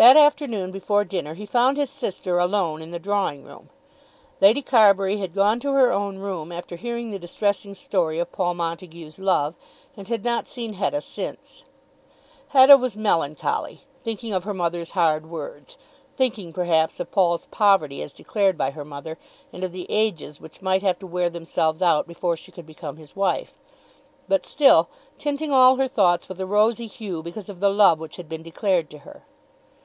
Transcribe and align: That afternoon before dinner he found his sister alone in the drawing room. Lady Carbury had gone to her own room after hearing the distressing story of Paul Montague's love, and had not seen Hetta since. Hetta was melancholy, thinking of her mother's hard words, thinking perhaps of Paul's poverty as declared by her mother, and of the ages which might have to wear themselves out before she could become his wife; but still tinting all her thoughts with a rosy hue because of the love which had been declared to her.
That 0.00 0.16
afternoon 0.16 0.70
before 0.72 1.04
dinner 1.04 1.34
he 1.34 1.44
found 1.44 1.76
his 1.76 1.90
sister 1.90 2.38
alone 2.38 2.80
in 2.80 2.90
the 2.90 2.98
drawing 2.98 3.44
room. 3.44 3.68
Lady 4.40 4.62
Carbury 4.62 5.18
had 5.18 5.34
gone 5.34 5.60
to 5.60 5.72
her 5.74 5.92
own 5.92 6.16
room 6.16 6.50
after 6.50 6.76
hearing 6.76 7.10
the 7.10 7.18
distressing 7.18 7.74
story 7.74 8.18
of 8.18 8.32
Paul 8.32 8.54
Montague's 8.54 9.18
love, 9.18 9.56
and 9.98 10.08
had 10.08 10.24
not 10.24 10.48
seen 10.48 10.72
Hetta 10.72 11.02
since. 11.02 11.64
Hetta 12.48 12.78
was 12.78 12.96
melancholy, 12.96 13.82
thinking 14.02 14.32
of 14.32 14.44
her 14.44 14.54
mother's 14.54 14.92
hard 14.92 15.26
words, 15.28 15.76
thinking 16.16 16.54
perhaps 16.54 16.98
of 16.98 17.12
Paul's 17.12 17.44
poverty 17.50 18.00
as 18.00 18.14
declared 18.14 18.56
by 18.56 18.70
her 18.70 18.86
mother, 18.86 19.18
and 19.52 19.62
of 19.62 19.72
the 19.72 19.84
ages 19.90 20.40
which 20.40 20.62
might 20.62 20.80
have 20.80 20.98
to 21.00 21.06
wear 21.06 21.28
themselves 21.28 21.82
out 21.82 22.08
before 22.08 22.38
she 22.38 22.50
could 22.50 22.66
become 22.66 22.96
his 22.96 23.14
wife; 23.14 23.60
but 24.28 24.46
still 24.46 24.88
tinting 25.18 25.52
all 25.52 25.76
her 25.76 25.88
thoughts 25.88 26.26
with 26.26 26.40
a 26.40 26.46
rosy 26.46 26.86
hue 26.86 27.22
because 27.22 27.50
of 27.50 27.60
the 27.60 27.68
love 27.68 27.98
which 27.98 28.16
had 28.16 28.30
been 28.30 28.42
declared 28.42 28.88
to 28.88 29.00
her. 29.00 29.24